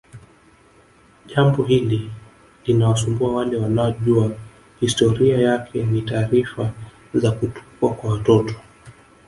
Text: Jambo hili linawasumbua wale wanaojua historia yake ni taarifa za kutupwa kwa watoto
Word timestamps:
Jambo 1.25 1.63
hili 1.63 2.11
linawasumbua 2.65 3.33
wale 3.35 3.57
wanaojua 3.57 4.31
historia 4.79 5.37
yake 5.37 5.83
ni 5.85 6.01
taarifa 6.01 6.71
za 7.13 7.31
kutupwa 7.31 7.93
kwa 7.93 8.11
watoto 8.11 8.55